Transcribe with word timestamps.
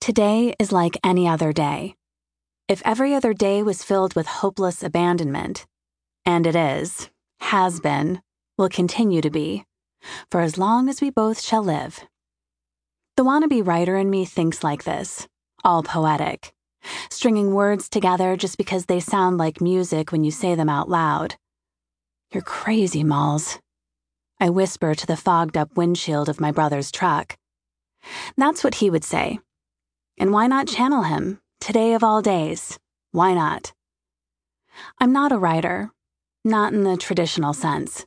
Today 0.00 0.54
is 0.58 0.72
like 0.72 0.96
any 1.04 1.28
other 1.28 1.52
day. 1.52 1.94
If 2.68 2.82
every 2.84 3.14
other 3.14 3.34
day 3.34 3.62
was 3.62 3.82
filled 3.82 4.14
with 4.14 4.26
hopeless 4.26 4.82
abandonment, 4.82 5.66
and 6.24 6.46
it 6.46 6.56
is, 6.56 7.10
has 7.40 7.80
been, 7.80 8.22
will 8.56 8.68
continue 8.68 9.20
to 9.20 9.30
be, 9.30 9.64
for 10.30 10.40
as 10.40 10.56
long 10.56 10.88
as 10.88 11.00
we 11.00 11.10
both 11.10 11.40
shall 11.40 11.62
live. 11.62 12.04
The 13.16 13.24
wannabe 13.24 13.66
writer 13.66 13.96
in 13.96 14.08
me 14.08 14.24
thinks 14.24 14.62
like 14.62 14.84
this, 14.84 15.26
all 15.64 15.82
poetic, 15.82 16.52
stringing 17.10 17.52
words 17.52 17.88
together 17.88 18.36
just 18.36 18.56
because 18.56 18.86
they 18.86 19.00
sound 19.00 19.36
like 19.36 19.60
music 19.60 20.12
when 20.12 20.24
you 20.24 20.30
say 20.30 20.54
them 20.54 20.68
out 20.68 20.88
loud. 20.88 21.34
You're 22.32 22.42
crazy, 22.42 23.04
Malls. 23.04 23.58
I 24.40 24.50
whisper 24.50 24.94
to 24.94 25.06
the 25.06 25.16
fogged 25.16 25.56
up 25.56 25.76
windshield 25.76 26.28
of 26.28 26.40
my 26.40 26.52
brother's 26.52 26.92
truck. 26.92 27.36
That's 28.36 28.62
what 28.62 28.76
he 28.76 28.88
would 28.88 29.04
say. 29.04 29.40
And 30.18 30.32
why 30.32 30.48
not 30.48 30.66
channel 30.66 31.02
him, 31.02 31.40
today 31.60 31.94
of 31.94 32.02
all 32.02 32.20
days? 32.20 32.78
Why 33.12 33.34
not? 33.34 33.72
I'm 34.98 35.12
not 35.12 35.32
a 35.32 35.38
writer, 35.38 35.90
not 36.44 36.72
in 36.72 36.82
the 36.82 36.96
traditional 36.96 37.52
sense. 37.52 38.04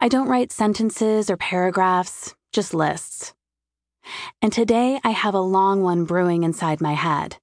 I 0.00 0.08
don't 0.08 0.28
write 0.28 0.50
sentences 0.50 1.30
or 1.30 1.36
paragraphs, 1.36 2.34
just 2.52 2.74
lists. 2.74 3.34
And 4.42 4.52
today 4.52 4.98
I 5.04 5.10
have 5.10 5.34
a 5.34 5.40
long 5.40 5.82
one 5.82 6.04
brewing 6.04 6.42
inside 6.42 6.80
my 6.80 6.94
head. 6.94 7.36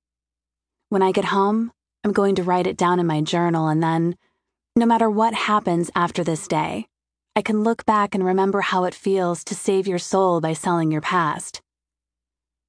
When 0.89 1.01
I 1.01 1.11
get 1.11 1.25
home, 1.25 1.71
I'm 2.03 2.11
going 2.11 2.35
to 2.35 2.43
write 2.43 2.67
it 2.67 2.77
down 2.77 2.99
in 2.99 3.07
my 3.07 3.21
journal, 3.21 3.67
and 3.67 3.81
then, 3.81 4.15
no 4.75 4.85
matter 4.85 5.09
what 5.09 5.33
happens 5.33 5.89
after 5.95 6.23
this 6.23 6.47
day, 6.47 6.87
I 7.35 7.41
can 7.41 7.63
look 7.63 7.85
back 7.85 8.13
and 8.13 8.23
remember 8.23 8.61
how 8.61 8.83
it 8.83 8.93
feels 8.93 9.43
to 9.45 9.55
save 9.55 9.87
your 9.87 9.99
soul 9.99 10.41
by 10.41 10.53
selling 10.53 10.91
your 10.91 11.01
past. 11.01 11.61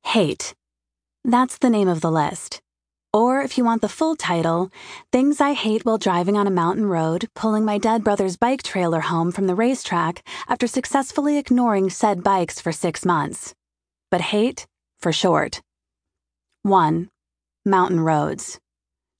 Hate. 0.04 0.54
That's 1.28 1.58
the 1.58 1.70
name 1.70 1.88
of 1.88 2.02
the 2.02 2.10
list. 2.12 2.60
Or, 3.12 3.42
if 3.42 3.58
you 3.58 3.64
want 3.64 3.82
the 3.82 3.88
full 3.88 4.14
title, 4.14 4.70
Things 5.10 5.40
I 5.40 5.54
Hate 5.54 5.84
While 5.84 5.98
Driving 5.98 6.36
on 6.36 6.46
a 6.46 6.52
Mountain 6.52 6.86
Road, 6.86 7.28
Pulling 7.34 7.64
My 7.64 7.78
Dead 7.78 8.04
Brother's 8.04 8.36
Bike 8.36 8.62
Trailer 8.62 9.00
Home 9.00 9.32
from 9.32 9.48
the 9.48 9.56
Racetrack 9.56 10.24
After 10.48 10.68
Successfully 10.68 11.36
Ignoring 11.36 11.90
Said 11.90 12.22
Bikes 12.22 12.60
for 12.60 12.70
Six 12.70 13.04
Months. 13.04 13.56
But 14.08 14.20
hate, 14.20 14.68
for 15.00 15.10
short. 15.10 15.62
1. 16.62 17.10
Mountain 17.64 18.00
roads. 18.02 18.60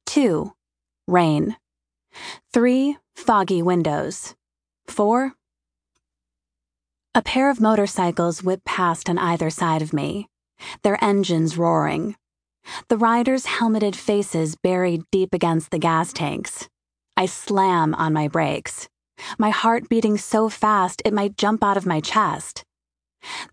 2. 0.07 0.53
Rain. 1.09 1.57
3. 2.53 2.98
Foggy 3.17 3.63
windows. 3.63 4.37
4. 4.87 5.33
A 7.17 7.23
pair 7.23 7.51
of 7.51 7.61
motorcycles 7.61 8.45
whip 8.45 8.65
past 8.65 9.11
on 9.11 9.19
either 9.19 9.51
side 9.51 9.83
of 9.83 9.93
me, 9.93 10.29
their 10.83 11.03
engines 11.03 11.57
roaring. 11.57 12.17
The 12.89 12.97
riders' 12.97 13.47
helmeted 13.47 13.95
faces 13.95 14.57
buried 14.57 15.03
deep 15.11 15.33
against 15.33 15.71
the 15.71 15.79
gas 15.79 16.13
tanks. 16.13 16.69
I 17.17 17.27
slam 17.27 17.95
on 17.95 18.13
my 18.13 18.29
brakes, 18.29 18.89
my 19.39 19.51
heart 19.51 19.89
beating 19.89 20.19
so 20.19 20.48
fast 20.48 21.03
it 21.05 21.15
might 21.15 21.37
jump 21.37 21.65
out 21.65 21.77
of 21.77 21.87
my 21.87 22.01
chest. 22.01 22.65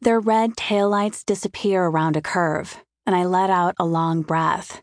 Their 0.02 0.20
red 0.20 0.56
taillights 0.56 1.26
disappear 1.26 1.86
around 1.86 2.18
a 2.18 2.22
curve, 2.22 2.84
and 3.06 3.16
I 3.16 3.26
let 3.26 3.50
out 3.50 3.76
a 3.80 3.86
long 3.86 4.22
breath. 4.22 4.82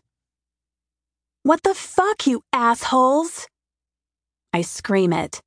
What 1.43 1.63
the 1.63 1.73
fuck, 1.73 2.27
you 2.27 2.41
assholes! 2.51 3.47
I 4.53 4.61
scream 4.61 5.13
it, 5.13 5.41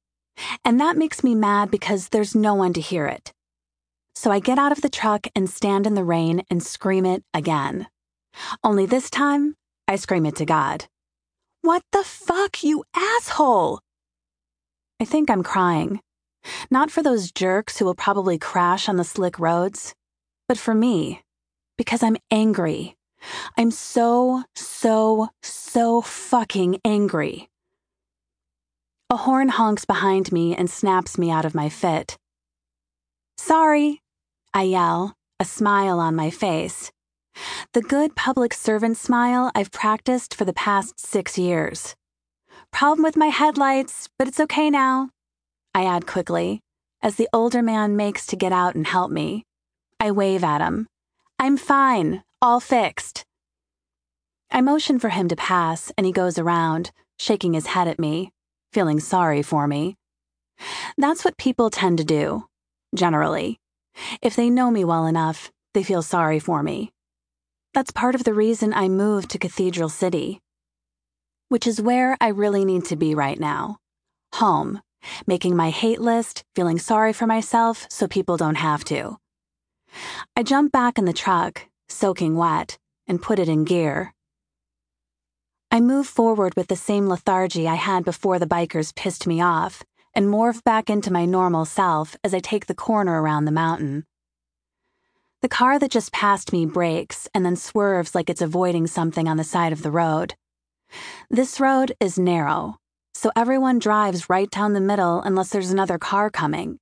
and 0.64 0.80
that 0.80 0.96
makes 0.96 1.22
me 1.22 1.34
mad 1.34 1.70
because 1.70 2.08
there's 2.08 2.34
no 2.34 2.54
one 2.54 2.72
to 2.72 2.80
hear 2.80 3.06
it. 3.06 3.33
So 4.14 4.30
I 4.30 4.38
get 4.38 4.58
out 4.58 4.72
of 4.72 4.80
the 4.80 4.88
truck 4.88 5.26
and 5.34 5.50
stand 5.50 5.86
in 5.86 5.94
the 5.94 6.04
rain 6.04 6.44
and 6.48 6.62
scream 6.62 7.04
it 7.04 7.24
again. 7.32 7.88
Only 8.62 8.86
this 8.86 9.10
time, 9.10 9.56
I 9.86 9.96
scream 9.96 10.26
it 10.26 10.36
to 10.36 10.46
God. 10.46 10.86
What 11.62 11.82
the 11.92 12.04
fuck, 12.04 12.62
you 12.62 12.84
asshole! 12.94 13.80
I 15.00 15.04
think 15.04 15.30
I'm 15.30 15.42
crying. 15.42 16.00
Not 16.70 16.90
for 16.90 17.02
those 17.02 17.32
jerks 17.32 17.78
who 17.78 17.84
will 17.84 17.94
probably 17.94 18.38
crash 18.38 18.88
on 18.88 18.96
the 18.96 19.04
slick 19.04 19.38
roads, 19.38 19.94
but 20.48 20.58
for 20.58 20.74
me, 20.74 21.22
because 21.76 22.02
I'm 22.02 22.16
angry. 22.30 22.96
I'm 23.56 23.70
so, 23.70 24.44
so, 24.54 25.28
so 25.42 26.02
fucking 26.02 26.80
angry. 26.84 27.48
A 29.10 29.16
horn 29.16 29.48
honks 29.48 29.84
behind 29.84 30.32
me 30.32 30.54
and 30.54 30.68
snaps 30.68 31.18
me 31.18 31.30
out 31.30 31.44
of 31.44 31.54
my 31.54 31.68
fit. 31.68 32.16
Sorry, 33.38 34.00
I 34.56 34.62
yell, 34.62 35.14
a 35.40 35.44
smile 35.44 35.98
on 35.98 36.14
my 36.14 36.30
face. 36.30 36.92
The 37.72 37.82
good 37.82 38.14
public 38.14 38.54
servant 38.54 38.96
smile 38.96 39.50
I've 39.52 39.72
practiced 39.72 40.32
for 40.32 40.44
the 40.44 40.52
past 40.52 41.00
six 41.00 41.36
years. 41.36 41.96
Problem 42.70 43.02
with 43.02 43.16
my 43.16 43.26
headlights, 43.26 44.08
but 44.16 44.28
it's 44.28 44.38
okay 44.38 44.70
now. 44.70 45.10
I 45.74 45.84
add 45.84 46.06
quickly, 46.06 46.60
as 47.02 47.16
the 47.16 47.28
older 47.32 47.62
man 47.62 47.96
makes 47.96 48.26
to 48.26 48.36
get 48.36 48.52
out 48.52 48.76
and 48.76 48.86
help 48.86 49.10
me. 49.10 49.42
I 49.98 50.12
wave 50.12 50.44
at 50.44 50.60
him. 50.60 50.86
I'm 51.36 51.56
fine, 51.56 52.22
all 52.40 52.60
fixed. 52.60 53.24
I 54.52 54.60
motion 54.60 55.00
for 55.00 55.08
him 55.08 55.26
to 55.30 55.36
pass, 55.36 55.90
and 55.98 56.06
he 56.06 56.12
goes 56.12 56.38
around, 56.38 56.92
shaking 57.18 57.54
his 57.54 57.66
head 57.66 57.88
at 57.88 57.98
me, 57.98 58.30
feeling 58.72 59.00
sorry 59.00 59.42
for 59.42 59.66
me. 59.66 59.96
That's 60.96 61.24
what 61.24 61.38
people 61.38 61.70
tend 61.70 61.98
to 61.98 62.04
do, 62.04 62.44
generally. 62.94 63.58
If 64.22 64.36
they 64.36 64.50
know 64.50 64.70
me 64.70 64.84
well 64.84 65.06
enough, 65.06 65.50
they 65.72 65.82
feel 65.82 66.02
sorry 66.02 66.38
for 66.38 66.62
me. 66.62 66.92
That's 67.72 67.90
part 67.90 68.14
of 68.14 68.24
the 68.24 68.34
reason 68.34 68.72
I 68.72 68.88
moved 68.88 69.30
to 69.30 69.38
Cathedral 69.38 69.88
City, 69.88 70.40
which 71.48 71.66
is 71.66 71.80
where 71.80 72.16
I 72.20 72.28
really 72.28 72.64
need 72.64 72.84
to 72.86 72.96
be 72.96 73.14
right 73.14 73.38
now 73.38 73.78
home, 74.34 74.80
making 75.26 75.54
my 75.54 75.70
hate 75.70 76.00
list, 76.00 76.42
feeling 76.56 76.78
sorry 76.78 77.12
for 77.12 77.26
myself 77.26 77.86
so 77.88 78.08
people 78.08 78.36
don't 78.36 78.56
have 78.56 78.84
to. 78.84 79.16
I 80.36 80.42
jump 80.42 80.72
back 80.72 80.98
in 80.98 81.04
the 81.04 81.12
truck, 81.12 81.68
soaking 81.88 82.36
wet, 82.36 82.78
and 83.06 83.22
put 83.22 83.38
it 83.38 83.48
in 83.48 83.64
gear. 83.64 84.12
I 85.70 85.80
move 85.80 86.06
forward 86.06 86.54
with 86.56 86.66
the 86.66 86.76
same 86.76 87.06
lethargy 87.06 87.68
I 87.68 87.76
had 87.76 88.04
before 88.04 88.38
the 88.38 88.46
bikers 88.46 88.94
pissed 88.94 89.26
me 89.26 89.40
off 89.40 89.84
and 90.14 90.26
morph 90.26 90.62
back 90.64 90.88
into 90.88 91.12
my 91.12 91.24
normal 91.24 91.64
self 91.64 92.16
as 92.22 92.32
I 92.34 92.38
take 92.38 92.66
the 92.66 92.74
corner 92.74 93.20
around 93.20 93.44
the 93.44 93.52
mountain. 93.52 94.04
The 95.42 95.48
car 95.48 95.78
that 95.78 95.90
just 95.90 96.12
passed 96.12 96.52
me 96.52 96.64
brakes 96.64 97.28
and 97.34 97.44
then 97.44 97.56
swerves 97.56 98.14
like 98.14 98.30
it's 98.30 98.40
avoiding 98.40 98.86
something 98.86 99.28
on 99.28 99.36
the 99.36 99.44
side 99.44 99.72
of 99.72 99.82
the 99.82 99.90
road. 99.90 100.34
This 101.28 101.60
road 101.60 101.92
is 102.00 102.18
narrow, 102.18 102.76
so 103.12 103.30
everyone 103.36 103.78
drives 103.78 104.30
right 104.30 104.50
down 104.50 104.72
the 104.72 104.80
middle 104.80 105.20
unless 105.20 105.50
there's 105.50 105.70
another 105.70 105.98
car 105.98 106.30
coming. 106.30 106.78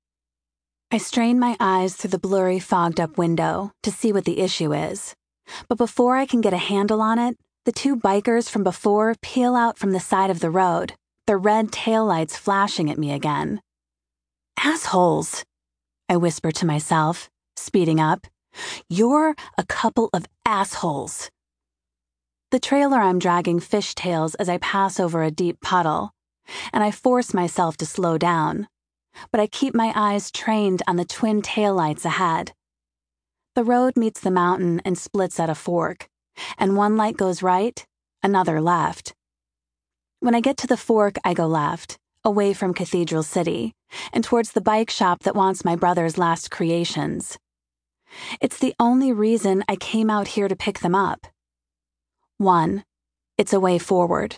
I 0.91 0.98
strain 0.98 1.38
my 1.38 1.56
eyes 1.59 1.97
through 1.97 2.10
the 2.10 2.19
blurry, 2.19 2.59
fogged 2.59 3.00
up 3.00 3.16
window 3.16 3.72
to 3.82 3.91
see 3.91 4.12
what 4.12 4.26
the 4.26 4.41
issue 4.41 4.75
is. 4.75 5.15
But 5.69 5.78
before 5.78 6.16
I 6.16 6.26
can 6.26 6.41
get 6.41 6.53
a 6.53 6.59
handle 6.59 7.00
on 7.00 7.19
it, 7.19 7.37
the 7.65 7.72
two 7.72 7.97
bikers 7.97 8.50
from 8.50 8.62
before 8.62 9.15
peel 9.22 9.56
out 9.56 9.78
from 9.78 9.92
the 9.92 10.00
side 10.00 10.31
of 10.31 10.41
the 10.41 10.50
road, 10.50 10.94
their 11.27 11.38
red 11.38 11.71
taillights 11.71 12.37
flashing 12.37 12.91
at 12.91 12.99
me 12.99 13.12
again. 13.12 13.60
Assholes, 14.59 15.44
I 16.09 16.16
whisper 16.16 16.50
to 16.53 16.66
myself, 16.66 17.31
speeding 17.56 18.00
up. 18.00 18.27
You're 18.88 19.34
a 19.56 19.65
couple 19.65 20.10
of 20.12 20.27
assholes. 20.44 21.31
The 22.50 22.60
trailer 22.60 22.99
I'm 22.99 23.19
dragging 23.19 23.60
fishtails 23.60 24.34
as 24.38 24.49
I 24.49 24.59
pass 24.59 25.00
over 25.00 25.22
a 25.22 25.31
deep 25.31 25.60
puddle, 25.62 26.10
and 26.72 26.84
I 26.84 26.91
force 26.91 27.33
myself 27.33 27.77
to 27.78 27.87
slow 27.87 28.19
down, 28.19 28.69
but 29.31 29.41
I 29.41 29.47
keep 29.47 29.75
my 29.75 29.93
eyes 29.94 30.31
trained 30.31 30.83
on 30.87 30.97
the 30.97 31.04
twin 31.04 31.41
taillights 31.41 32.04
ahead. 32.04 32.53
The 33.54 33.65
road 33.65 33.97
meets 33.97 34.21
the 34.21 34.31
mountain 34.31 34.81
and 34.84 34.99
splits 34.99 35.41
at 35.41 35.50
a 35.50 35.54
fork, 35.54 36.09
and 36.59 36.77
one 36.77 36.97
light 36.97 37.16
goes 37.16 37.42
right, 37.42 37.86
another 38.22 38.60
left. 38.60 39.15
When 40.22 40.36
I 40.36 40.41
get 40.41 40.57
to 40.59 40.69
the 40.69 40.77
fork, 40.77 41.16
I 41.24 41.34
go 41.34 41.48
left, 41.48 41.98
away 42.22 42.54
from 42.54 42.74
Cathedral 42.74 43.24
City, 43.24 43.72
and 44.13 44.22
towards 44.22 44.53
the 44.53 44.60
bike 44.60 44.89
shop 44.89 45.24
that 45.24 45.34
wants 45.34 45.65
my 45.65 45.74
brother's 45.74 46.16
last 46.16 46.48
creations. 46.48 47.39
It's 48.41 48.57
the 48.57 48.72
only 48.78 49.10
reason 49.10 49.65
I 49.69 49.74
came 49.74 50.09
out 50.10 50.28
here 50.28 50.47
to 50.47 50.54
pick 50.54 50.78
them 50.78 50.95
up. 50.95 51.27
One, 52.39 52.84
it's 53.36 53.53
a 53.53 53.59
way 53.59 53.80
forward. 53.80 54.36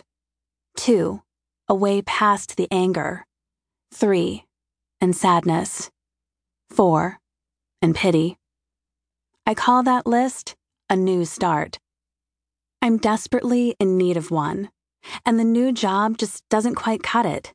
Two, 0.75 1.21
a 1.67 1.75
way 1.75 2.01
past 2.01 2.57
the 2.57 2.67
anger. 2.71 3.23
Three, 3.93 4.45
and 4.99 5.15
sadness. 5.15 5.91
Four, 6.71 7.19
and 7.79 7.93
pity. 7.93 8.39
I 9.45 9.53
call 9.53 9.83
that 9.83 10.07
list 10.07 10.55
a 10.89 10.95
new 10.95 11.25
start. 11.25 11.77
I'm 12.81 12.97
desperately 12.97 13.75
in 13.79 13.99
need 13.99 14.17
of 14.17 14.31
one, 14.31 14.71
and 15.25 15.39
the 15.39 15.43
new 15.43 15.71
job 15.71 16.17
just 16.17 16.47
doesn't 16.49 16.75
quite 16.75 17.03
cut 17.03 17.25
it. 17.25 17.53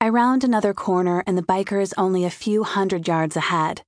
I 0.00 0.08
round 0.08 0.44
another 0.44 0.74
corner, 0.74 1.22
and 1.26 1.38
the 1.38 1.42
biker 1.42 1.80
is 1.80 1.94
only 1.96 2.24
a 2.24 2.30
few 2.30 2.62
hundred 2.64 3.08
yards 3.08 3.36
ahead. 3.36 3.82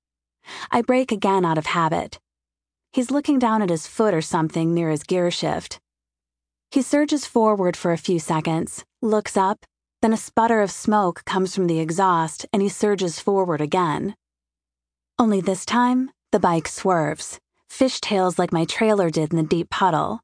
I 0.70 0.82
brake 0.82 1.12
again 1.12 1.44
out 1.44 1.58
of 1.58 1.66
habit. 1.66 2.18
He's 2.92 3.10
looking 3.10 3.38
down 3.38 3.62
at 3.62 3.68
his 3.68 3.86
foot 3.86 4.14
or 4.14 4.22
something 4.22 4.72
near 4.72 4.90
his 4.90 5.02
gear 5.02 5.30
shift. 5.30 5.78
He 6.70 6.82
surges 6.82 7.26
forward 7.26 7.76
for 7.76 7.92
a 7.92 7.98
few 7.98 8.18
seconds, 8.18 8.84
looks 9.02 9.36
up, 9.36 9.66
then 10.02 10.12
a 10.12 10.16
sputter 10.16 10.62
of 10.62 10.70
smoke 10.70 11.24
comes 11.24 11.54
from 11.54 11.66
the 11.66 11.80
exhaust 11.80 12.46
and 12.52 12.62
he 12.62 12.68
surges 12.68 13.20
forward 13.20 13.60
again. 13.60 14.14
Only 15.18 15.40
this 15.40 15.64
time, 15.64 16.10
the 16.32 16.40
bike 16.40 16.68
swerves, 16.68 17.38
fishtails 17.70 18.38
like 18.38 18.52
my 18.52 18.64
trailer 18.64 19.10
did 19.10 19.32
in 19.32 19.36
the 19.36 19.42
deep 19.42 19.70
puddle, 19.70 20.20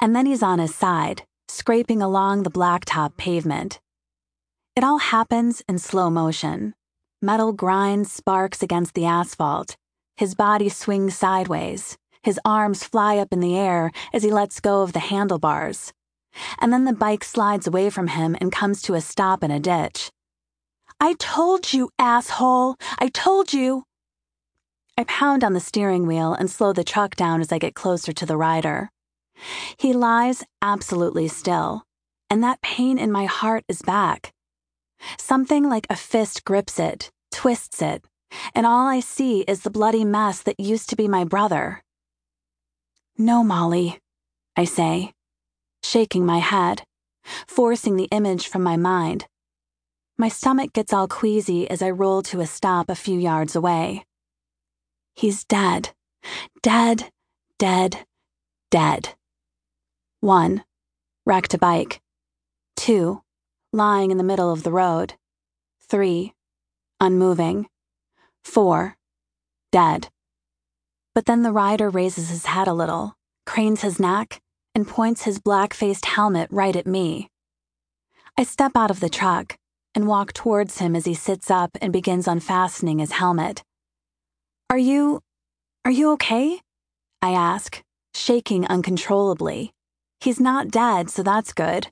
and 0.00 0.14
then 0.14 0.26
he's 0.26 0.42
on 0.42 0.58
his 0.58 0.74
side, 0.74 1.24
scraping 1.48 2.02
along 2.02 2.42
the 2.42 2.50
blacktop 2.50 3.16
pavement. 3.16 3.80
It 4.74 4.84
all 4.84 4.98
happens 4.98 5.62
in 5.68 5.78
slow 5.78 6.10
motion. 6.10 6.74
Metal 7.22 7.52
grinds 7.52 8.12
sparks 8.12 8.62
against 8.62 8.94
the 8.94 9.06
asphalt. 9.06 9.76
His 10.16 10.34
body 10.34 10.68
swings 10.68 11.16
sideways. 11.16 11.96
His 12.22 12.40
arms 12.44 12.84
fly 12.84 13.18
up 13.18 13.32
in 13.32 13.40
the 13.40 13.56
air 13.56 13.92
as 14.12 14.22
he 14.22 14.30
lets 14.30 14.60
go 14.60 14.82
of 14.82 14.92
the 14.92 14.98
handlebars. 14.98 15.92
And 16.58 16.72
then 16.72 16.84
the 16.84 16.92
bike 16.92 17.24
slides 17.24 17.66
away 17.66 17.88
from 17.88 18.08
him 18.08 18.36
and 18.40 18.52
comes 18.52 18.82
to 18.82 18.94
a 18.94 19.00
stop 19.00 19.42
in 19.42 19.50
a 19.50 19.60
ditch. 19.60 20.10
I 21.00 21.14
told 21.14 21.72
you, 21.72 21.90
asshole! 21.98 22.76
I 22.98 23.08
told 23.08 23.52
you! 23.52 23.84
I 24.98 25.04
pound 25.04 25.44
on 25.44 25.52
the 25.52 25.60
steering 25.60 26.06
wheel 26.06 26.32
and 26.32 26.50
slow 26.50 26.72
the 26.72 26.84
truck 26.84 27.16
down 27.16 27.40
as 27.40 27.52
I 27.52 27.58
get 27.58 27.74
closer 27.74 28.12
to 28.12 28.26
the 28.26 28.36
rider. 28.36 28.90
He 29.78 29.92
lies 29.92 30.44
absolutely 30.62 31.28
still, 31.28 31.84
and 32.30 32.42
that 32.42 32.62
pain 32.62 32.98
in 32.98 33.12
my 33.12 33.24
heart 33.26 33.64
is 33.68 33.82
back. 33.82 34.32
Something 35.18 35.68
like 35.68 35.86
a 35.90 35.96
fist 35.96 36.44
grips 36.44 36.78
it, 36.78 37.10
twists 37.30 37.82
it, 37.82 38.04
and 38.54 38.66
all 38.66 38.86
I 38.86 39.00
see 39.00 39.40
is 39.42 39.62
the 39.62 39.70
bloody 39.70 40.04
mess 40.04 40.42
that 40.42 40.58
used 40.58 40.88
to 40.90 40.96
be 40.96 41.08
my 41.08 41.24
brother. 41.24 41.82
No, 43.18 43.42
Molly, 43.42 43.98
I 44.56 44.64
say, 44.64 45.12
shaking 45.82 46.26
my 46.26 46.38
head, 46.38 46.82
forcing 47.46 47.96
the 47.96 48.08
image 48.10 48.48
from 48.48 48.62
my 48.62 48.76
mind. 48.76 49.26
My 50.18 50.28
stomach 50.28 50.72
gets 50.72 50.92
all 50.92 51.08
queasy 51.08 51.68
as 51.68 51.82
I 51.82 51.90
roll 51.90 52.22
to 52.22 52.40
a 52.40 52.46
stop 52.46 52.88
a 52.88 52.94
few 52.94 53.18
yards 53.18 53.54
away. 53.54 54.04
He's 55.14 55.44
dead. 55.44 55.90
Dead, 56.62 57.10
dead, 57.58 58.04
dead. 58.70 59.14
One, 60.26 60.64
wrecked 61.24 61.54
a 61.54 61.58
bike. 61.58 62.00
Two, 62.74 63.22
lying 63.72 64.10
in 64.10 64.18
the 64.18 64.24
middle 64.24 64.50
of 64.50 64.64
the 64.64 64.72
road. 64.72 65.14
Three, 65.88 66.34
unmoving. 66.98 67.68
Four, 68.42 68.96
dead. 69.70 70.08
But 71.14 71.26
then 71.26 71.44
the 71.44 71.52
rider 71.52 71.88
raises 71.88 72.28
his 72.28 72.46
head 72.46 72.66
a 72.66 72.74
little, 72.74 73.14
cranes 73.46 73.82
his 73.82 74.00
neck, 74.00 74.40
and 74.74 74.88
points 74.88 75.22
his 75.22 75.38
black 75.38 75.72
faced 75.72 76.06
helmet 76.06 76.48
right 76.50 76.74
at 76.74 76.88
me. 76.88 77.30
I 78.36 78.42
step 78.42 78.72
out 78.74 78.90
of 78.90 78.98
the 78.98 79.08
truck 79.08 79.56
and 79.94 80.08
walk 80.08 80.32
towards 80.32 80.78
him 80.78 80.96
as 80.96 81.04
he 81.04 81.14
sits 81.14 81.52
up 81.52 81.78
and 81.80 81.92
begins 81.92 82.26
unfastening 82.26 82.98
his 82.98 83.12
helmet. 83.12 83.62
Are 84.70 84.76
you. 84.76 85.20
are 85.84 85.92
you 85.92 86.10
okay? 86.14 86.58
I 87.22 87.30
ask, 87.30 87.80
shaking 88.12 88.66
uncontrollably. 88.66 89.72
He's 90.20 90.40
not 90.40 90.68
dead, 90.68 91.10
so 91.10 91.22
that's 91.22 91.52
good. 91.52 91.88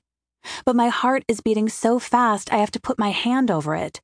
But 0.65 0.75
my 0.75 0.89
heart 0.89 1.23
is 1.27 1.41
beating 1.41 1.69
so 1.69 1.99
fast 1.99 2.51
I 2.53 2.57
have 2.57 2.71
to 2.71 2.79
put 2.79 2.99
my 2.99 3.09
hand 3.09 3.49
over 3.49 3.75
it, 3.75 4.01